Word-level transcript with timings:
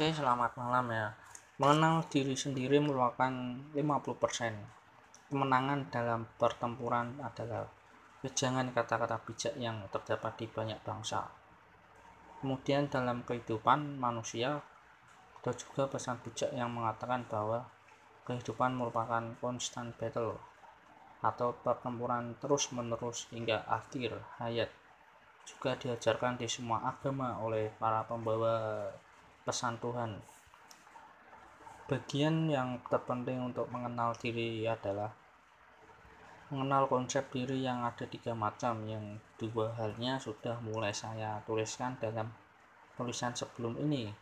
Oke, 0.00 0.16
selamat 0.16 0.56
malam 0.56 0.88
ya. 0.96 1.12
Mengenal 1.60 2.00
diri 2.08 2.32
sendiri 2.32 2.80
merupakan 2.80 3.28
50%. 3.76 5.28
Kemenangan 5.28 5.92
dalam 5.92 6.24
pertempuran 6.40 7.20
adalah 7.20 7.68
wejangan 8.24 8.72
kata-kata 8.72 9.20
bijak 9.28 9.60
yang 9.60 9.84
terdapat 9.92 10.40
di 10.40 10.48
banyak 10.48 10.80
bangsa. 10.80 11.28
Kemudian 12.40 12.88
dalam 12.88 13.20
kehidupan 13.28 14.00
manusia, 14.00 14.64
ada 15.36 15.52
juga 15.52 15.84
pesan 15.84 16.16
bijak 16.24 16.48
yang 16.56 16.72
mengatakan 16.72 17.28
bahwa 17.28 17.68
kehidupan 18.24 18.72
merupakan 18.72 19.36
constant 19.36 19.92
battle 20.00 20.40
atau 21.20 21.52
pertempuran 21.60 22.40
terus-menerus 22.40 23.28
hingga 23.36 23.68
akhir 23.68 24.16
hayat. 24.40 24.72
Juga 25.44 25.76
diajarkan 25.76 26.40
di 26.40 26.48
semua 26.48 26.88
agama 26.88 27.36
oleh 27.44 27.68
para 27.76 28.00
pembawa 28.08 28.88
pesan 29.50 29.82
Tuhan. 29.82 30.14
Bagian 31.90 32.46
yang 32.46 32.78
terpenting 32.86 33.42
untuk 33.42 33.66
mengenal 33.74 34.14
diri 34.14 34.62
adalah 34.62 35.10
mengenal 36.54 36.86
konsep 36.86 37.26
diri 37.34 37.66
yang 37.66 37.82
ada 37.82 38.06
tiga 38.06 38.30
macam 38.30 38.86
yang 38.86 39.18
dua 39.42 39.74
halnya 39.74 40.22
sudah 40.22 40.54
mulai 40.62 40.94
saya 40.94 41.42
tuliskan 41.50 41.98
dalam 41.98 42.30
tulisan 42.94 43.34
sebelum 43.34 43.74
ini. 43.82 44.14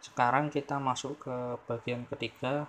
Sekarang 0.00 0.48
kita 0.48 0.80
masuk 0.80 1.20
ke 1.20 1.36
bagian 1.68 2.08
ketiga. 2.08 2.64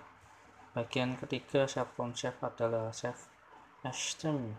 Bagian 0.76 1.16
ketiga 1.16 1.64
self 1.64 1.88
concept 1.96 2.44
adalah 2.44 2.92
self 2.92 3.32
esteem 3.80 4.52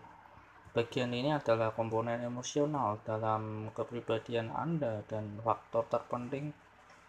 bagian 0.74 1.14
ini 1.14 1.30
adalah 1.30 1.70
komponen 1.70 2.18
emosional 2.26 2.98
dalam 3.06 3.70
kepribadian 3.70 4.50
Anda 4.50 5.06
dan 5.06 5.38
faktor 5.38 5.86
terpenting 5.86 6.50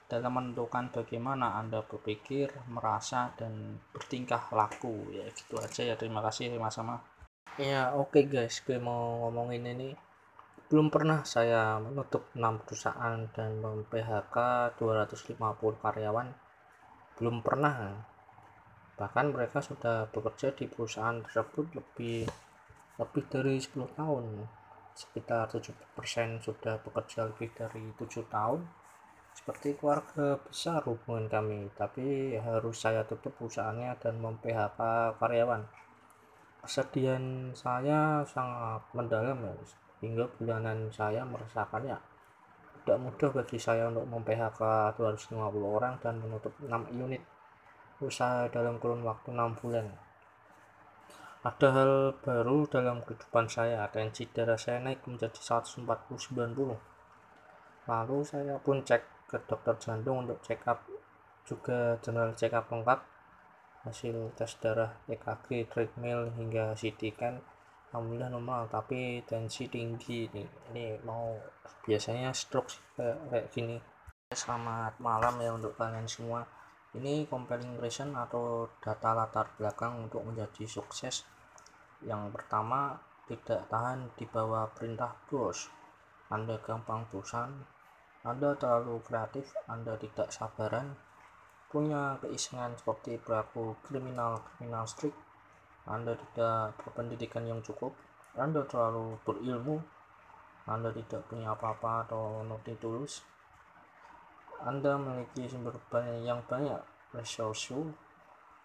dalam 0.05 0.37
menentukan 0.37 0.93
bagaimana 0.93 1.57
Anda 1.57 1.81
berpikir, 1.81 2.53
merasa, 2.69 3.33
dan 3.33 3.81
bertingkah 3.89 4.53
laku. 4.53 5.09
Ya 5.09 5.25
gitu 5.33 5.57
aja 5.57 5.81
ya. 5.81 5.95
Terima 5.97 6.21
kasih 6.21 6.53
sama-sama. 6.53 7.01
Ya 7.57 7.95
oke 7.95 8.21
okay 8.21 8.23
guys, 8.27 8.61
gue 8.61 8.77
mau 8.77 9.25
ngomongin 9.25 9.65
ini. 9.65 9.89
Belum 10.69 10.89
pernah 10.89 11.21
saya 11.25 11.77
menutup 11.77 12.29
6 12.33 12.41
perusahaan 12.65 13.21
dan 13.33 13.61
mem-PHK 13.61 14.35
250 14.77 15.37
karyawan. 15.81 16.27
Belum 17.17 17.39
pernah. 17.41 18.05
Bahkan 18.97 19.25
mereka 19.33 19.61
sudah 19.61 20.09
bekerja 20.09 20.53
di 20.53 20.65
perusahaan 20.69 21.21
tersebut 21.21 21.65
lebih 21.73 22.25
lebih 22.95 23.23
dari 23.29 23.57
10 23.57 23.97
tahun. 23.97 24.25
Sekitar 24.95 25.51
70% 25.51 26.39
sudah 26.39 26.79
bekerja 26.79 27.27
lebih 27.27 27.51
dari 27.51 27.83
7 27.99 28.25
tahun 28.31 28.84
seperti 29.35 29.75
keluarga 29.75 30.39
besar 30.39 30.79
hubungan 30.87 31.27
kami 31.27 31.67
tapi 31.75 32.39
harus 32.39 32.79
saya 32.79 33.03
tutup 33.03 33.35
perusahaannya 33.35 33.91
dan 33.99 34.15
mem-PHK 34.23 34.79
karyawan. 35.19 35.67
Kesedihan 36.63 37.51
saya 37.51 38.23
sangat 38.23 38.81
mendalam 38.95 39.37
ya 39.43 39.53
hingga 40.01 40.25
bulanan 40.39 40.87
saya 40.89 41.27
merasakannya 41.27 41.99
tidak 42.85 43.01
mudah 43.01 43.29
bagi 43.33 43.57
saya 43.57 43.89
untuk 43.89 44.05
mem-PHK 44.07 44.61
250 45.01 45.41
orang 45.61 45.97
dan 45.99 46.21
menutup 46.21 46.53
6 46.61 46.69
unit 46.93 47.21
usaha 47.97 48.45
dalam 48.53 48.77
kurun 48.77 49.01
waktu 49.01 49.33
6 49.33 49.61
bulan. 49.61 49.89
Ada 51.45 51.67
hal 51.73 51.91
baru 52.21 52.65
dalam 52.65 53.01
kehidupan 53.05 53.49
saya 53.49 53.85
tensi 53.93 54.25
darah 54.29 54.57
saya 54.57 54.81
naik 54.81 55.05
menjadi 55.05 55.37
140 55.37 55.85
90 55.85 56.95
lalu 57.85 58.17
saya 58.25 58.57
pun 58.57 58.81
cek 58.81 59.14
ke 59.25 59.37
dokter 59.49 59.75
jantung 59.81 60.25
untuk 60.25 60.39
check 60.45 60.61
up 60.69 60.85
juga 61.45 61.97
general 62.01 62.33
check 62.33 62.53
up 62.53 62.65
lengkap 62.69 62.99
hasil 63.85 64.33
tes 64.33 64.49
darah 64.57 64.97
EKG 65.05 65.69
treadmill 65.69 66.33
hingga 66.33 66.73
CT 66.73 67.13
scan. 67.13 67.37
Alhamdulillah 67.93 68.33
normal 68.33 68.65
tapi 68.67 69.21
tensi 69.23 69.69
tinggi 69.69 70.25
nih 70.33 70.47
ini 70.73 70.85
mau 71.05 71.37
biasanya 71.85 72.33
stroke 72.33 72.97
kayak, 72.97 73.17
kayak 73.29 73.47
gini. 73.53 73.77
Selamat 74.33 74.97
malam 74.97 75.37
ya 75.37 75.53
untuk 75.53 75.77
kalian 75.77 76.09
semua. 76.09 76.41
Ini 76.97 77.29
compelling 77.29 77.77
reason 77.77 78.17
atau 78.17 78.65
data 78.81 79.13
latar 79.13 79.53
belakang 79.53 80.09
untuk 80.09 80.25
menjadi 80.25 80.65
sukses. 80.65 81.21
Yang 82.01 82.33
pertama 82.33 82.97
tidak 83.29 83.69
tahan 83.69 84.09
di 84.17 84.25
bawah 84.25 84.65
perintah 84.73 85.13
bos. 85.29 85.69
Anda 86.33 86.57
gampang 86.57 87.05
bosan 87.13 87.75
anda 88.25 88.57
terlalu 88.57 89.05
kreatif, 89.05 89.53
Anda 89.69 89.93
tidak 90.01 90.33
sabaran, 90.33 90.97
punya 91.69 92.17
keisengan 92.25 92.73
seperti 92.73 93.21
pelaku 93.21 93.77
kriminal-kriminal 93.85 94.89
strik, 94.89 95.13
Anda 95.85 96.17
tidak 96.17 96.73
berpendidikan 96.81 97.45
yang 97.45 97.61
cukup, 97.61 97.93
Anda 98.33 98.65
terlalu 98.65 99.21
berilmu, 99.21 99.77
Anda 100.65 100.89
tidak 100.89 101.29
punya 101.29 101.53
apa-apa 101.53 102.09
atau 102.09 102.41
noti 102.41 102.73
tulus, 102.81 103.21
Anda 104.65 104.97
memiliki 104.97 105.45
sumber 105.45 105.77
banyak 105.93 106.25
yang 106.25 106.41
banyak 106.49 106.81
resource, 107.13 107.77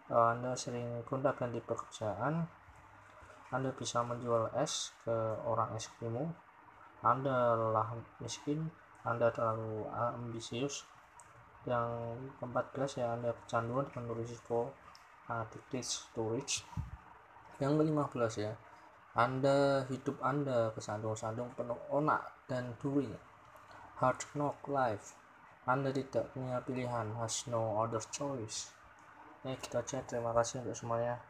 Anda 0.09 0.56
sering 0.56 1.04
gonta-ganti 1.04 1.60
pekerjaan, 1.60 2.48
Anda 3.53 3.77
bisa 3.77 4.00
menjual 4.09 4.56
es 4.56 4.97
ke 5.04 5.37
orang 5.44 5.77
Eskimo, 5.77 6.32
Anda 7.04 7.53
lelah 7.60 7.92
miskin, 8.25 8.79
anda 9.00 9.33
terlalu 9.33 9.88
ambisius. 9.88 10.84
Yang 11.65 12.16
ke-14 12.41 13.05
ya 13.05 13.06
Anda 13.16 13.31
kecanduan 13.44 13.84
dengan 13.93 14.16
risiko 14.16 14.72
addicted 15.28 15.84
storage. 15.84 16.65
Yang 17.60 17.72
ke-15 17.81 18.33
ya 18.41 18.53
Anda 19.16 19.84
hidup 19.89 20.16
Anda 20.25 20.72
kesandung-sandung 20.72 21.53
penuh 21.53 21.77
onak 21.93 22.49
dan 22.49 22.77
duri 22.81 23.09
hard 24.00 24.21
knock 24.33 24.56
life. 24.69 25.16
Anda 25.69 25.93
tidak 25.93 26.33
punya 26.33 26.65
pilihan 26.65 27.12
has 27.21 27.44
no 27.44 27.77
other 27.77 28.00
choice. 28.09 28.72
Ya 29.44 29.56
kita 29.56 29.84
aja 29.84 30.00
terima 30.09 30.33
kasih 30.33 30.65
untuk 30.65 30.77
semuanya. 30.77 31.21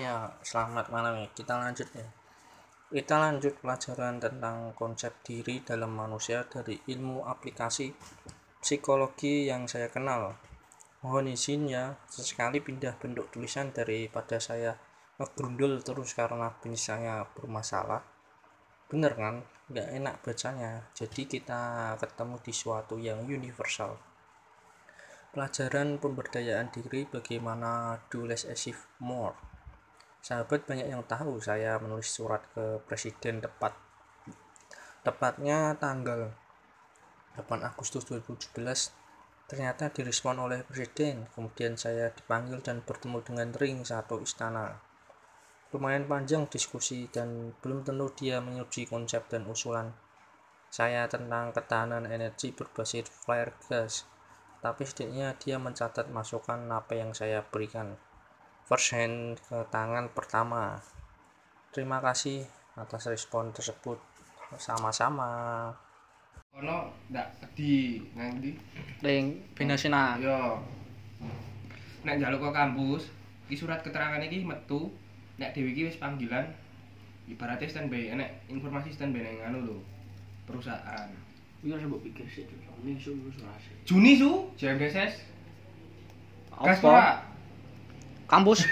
Ya 0.00 0.32
selamat 0.40 0.88
malam 0.88 1.20
ya. 1.20 1.28
Kita 1.36 1.60
lanjut 1.60 1.88
ya 1.92 2.23
kita 2.92 3.16
lanjut 3.16 3.56
pelajaran 3.64 4.20
tentang 4.20 4.76
konsep 4.76 5.16
diri 5.24 5.64
dalam 5.64 5.96
manusia 5.96 6.44
dari 6.44 6.76
ilmu 6.76 7.24
aplikasi 7.24 7.88
psikologi 8.60 9.48
yang 9.48 9.64
saya 9.64 9.88
kenal. 9.88 10.36
Mohon 11.00 11.32
izin 11.32 11.64
ya, 11.68 11.96
sesekali 12.04 12.60
pindah 12.60 12.96
bentuk 13.00 13.32
tulisan 13.32 13.72
daripada 13.72 14.36
saya 14.36 14.76
ngegrundul 15.16 15.80
terus 15.80 16.12
karena 16.12 16.52
bin 16.60 16.76
saya 16.76 17.24
bermasalah. 17.24 18.04
Bener 18.92 19.16
kan? 19.16 19.40
Nggak 19.72 19.88
enak 19.88 20.14
bacanya. 20.20 20.72
Jadi 20.92 21.24
kita 21.24 21.96
ketemu 21.96 22.36
di 22.44 22.52
suatu 22.52 23.00
yang 23.00 23.24
universal. 23.24 23.96
Pelajaran 25.32 25.96
pemberdayaan 25.96 26.68
diri 26.68 27.08
bagaimana 27.08 27.96
do 28.12 28.28
less 28.28 28.44
achieve 28.44 28.86
more 29.00 29.53
sahabat 30.24 30.64
banyak 30.64 30.88
yang 30.88 31.04
tahu 31.04 31.36
saya 31.36 31.76
menulis 31.76 32.08
surat 32.08 32.40
ke 32.56 32.80
presiden 32.88 33.44
tepat 33.44 33.76
tepatnya 35.04 35.76
tanggal 35.76 36.32
8 37.36 37.44
Agustus 37.60 38.08
2017 38.08 38.56
ternyata 39.44 39.92
direspon 39.92 40.40
oleh 40.40 40.64
presiden 40.64 41.28
kemudian 41.36 41.76
saya 41.76 42.08
dipanggil 42.08 42.64
dan 42.64 42.80
bertemu 42.80 43.20
dengan 43.20 43.52
ring 43.52 43.84
satu 43.84 44.16
istana. 44.24 44.80
Lumayan 45.76 46.08
panjang 46.08 46.48
diskusi 46.48 47.04
dan 47.12 47.52
belum 47.60 47.84
tentu 47.84 48.08
dia 48.16 48.40
menyetujui 48.40 48.88
konsep 48.88 49.28
dan 49.28 49.44
usulan. 49.44 49.92
Saya 50.72 51.04
tentang 51.04 51.52
ketahanan 51.52 52.08
energi 52.08 52.56
berbasis 52.56 53.12
flare 53.12 53.52
gas 53.68 54.08
tapi 54.64 54.88
setidaknya 54.88 55.36
dia 55.36 55.60
mencatat 55.60 56.08
masukan 56.08 56.64
apa 56.72 56.96
yang 56.96 57.12
saya 57.12 57.44
berikan 57.44 58.00
first 58.64 58.96
hand 58.96 59.36
ke 59.44 59.58
tangan 59.68 60.08
pertama. 60.12 60.80
Terima 61.72 62.00
kasih 62.00 62.44
atas 62.80 63.06
respon 63.12 63.52
tersebut. 63.52 64.00
Sama-sama. 64.56 65.68
Ono 66.54 66.88
ndak 67.10 67.50
di 67.58 67.98
nang 68.14 68.38
ndi? 68.38 68.54
Ning 69.02 69.52
binasina 69.52 70.16
yo. 70.22 70.62
Nek 72.06 72.20
njaluk 72.20 72.48
ke 72.48 72.50
kampus 72.54 73.02
iki 73.50 73.58
surat 73.58 73.82
keterangan 73.82 74.22
iki 74.22 74.46
metu 74.46 74.88
nek 75.36 75.52
dhewe 75.52 75.74
iki 75.74 75.90
wis 75.90 75.98
panggilan 75.98 76.46
ibaratnya 77.26 77.66
standby 77.66 78.14
nek 78.14 78.46
informasi 78.46 78.94
standby 78.94 79.26
nang 79.26 79.38
anu 79.52 79.58
lho 79.66 79.78
perusahaan. 80.46 81.10
Iya, 81.64 81.80
saya 81.80 81.96
pikir 81.96 82.28
sih, 82.28 82.44
Juni 82.44 83.00
su, 83.00 83.16
Juni 83.88 84.20
su, 84.20 84.52
JMDSS. 84.60 85.16
Gas 86.60 86.84
ora? 86.84 87.33
Kampus. 88.26 88.64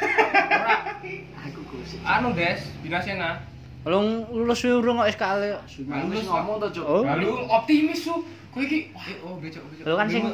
Anu, 2.03 2.35
Des, 2.35 2.61
Binasena. 2.83 3.53
lu 3.83 3.99
lulus 4.31 4.63
urung 4.63 5.03
kok 5.03 5.11
sekali 5.11 5.51
Sudah 5.67 6.07
ngomong 6.07 6.63
tuh, 6.63 6.71
Cuk. 6.71 6.87
Oh. 6.87 7.03
Lalu 7.03 7.35
optimis 7.51 8.07
su. 8.07 8.15
Kowe 8.55 8.63
iki 8.63 8.95
wah 8.95 9.07
oh 9.27 9.35
becok 9.43 9.65
becok. 9.73 9.85
Lho 9.89 9.95
kan 9.99 10.07
sing 10.07 10.25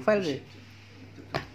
file 0.00 0.22
sih. 0.24 0.40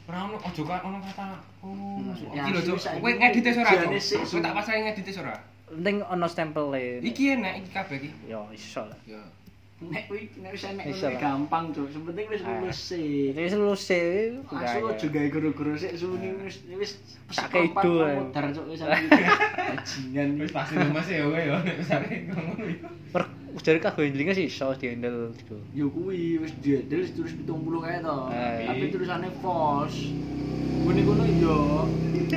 ora 0.04 0.28
ono 0.28 0.36
ojo 0.36 0.62
kan 0.68 0.80
ono 0.84 1.00
kata 1.00 1.26
oh. 1.64 1.98
Ya, 2.36 2.44
Iki 2.46 2.52
lho, 2.54 2.62
Cuk. 2.62 2.78
Kowe 3.02 3.12
ngedit 3.18 3.46
ora, 3.58 3.72
Cuk? 3.72 3.90
Kowe 4.30 4.40
tak 4.46 4.54
pasang 4.54 4.84
ngedit 4.86 5.16
ora? 5.18 5.36
Penting 5.74 5.96
ono 6.06 6.26
stempel 6.30 6.66
Iki 7.02 7.24
enak 7.40 7.54
iki 7.66 7.70
kabeh 7.74 7.96
iki. 7.98 8.10
Yo 8.30 8.46
iso 8.54 8.86
lah. 8.86 9.00
Ya. 9.10 9.24
Nek 9.92 10.04
kuwi 10.08 10.30
nek 10.40 10.52
wis 10.56 10.64
enek 10.64 10.86
lah. 10.94 11.12
gampang, 11.20 11.66
Cuk. 11.74 11.88
Sing 11.92 12.04
penting 12.08 12.26
wis 12.32 12.42
Ah. 12.46 12.62
lulus 12.62 12.80
sih. 12.80 13.34
Jadi 13.36 13.56
lulus 13.58 13.82
sih. 13.84 14.40
Aja 14.48 15.08
gawe 15.10 15.28
guru-guru 15.28 15.74
sik 15.76 15.94
suni 15.98 16.30
wis 16.40 16.64
wis 16.70 16.92
Tak 17.34 17.50
keido, 17.52 18.06
ae. 18.06 18.16
Modar 18.22 18.46
Cuk 18.54 18.66
wis. 18.72 18.80
Bajingan 19.74 20.30
Wis 20.40 20.52
pasti 20.54 20.74
lemes 20.78 21.08
ya 21.10 21.24
kowe 21.26 21.40
ya 21.40 21.56
nek 21.64 21.76
misale 21.82 22.08
ngomong 22.30 22.58
iki. 22.64 22.76
Per 23.12 23.24
jare 23.62 23.80
kabeh 23.82 24.04
handlinge 24.10 24.34
sih 24.34 24.46
iso 24.48 24.68
dihandle 24.74 25.34
gitu. 25.36 25.56
Yo 25.74 25.90
kuwi 25.90 26.40
wis 26.40 26.54
wis 26.62 27.10
terus 27.14 27.34
70 27.36 27.84
kae 27.84 27.98
to. 28.00 28.16
Ah, 28.30 28.56
Tapi 28.70 28.86
iya. 28.86 28.92
tulisannya 28.94 29.30
false. 29.42 30.14
Ngene 30.84 31.02
kono 31.08 31.24
yo 31.40 31.58